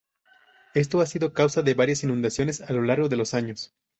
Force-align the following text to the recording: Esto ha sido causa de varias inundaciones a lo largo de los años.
Esto 0.73 0.99
ha 1.01 1.05
sido 1.05 1.31
causa 1.31 1.61
de 1.61 1.75
varias 1.75 2.03
inundaciones 2.03 2.61
a 2.61 2.73
lo 2.73 2.81
largo 2.81 3.07
de 3.07 3.17
los 3.17 3.35
años. 3.35 3.75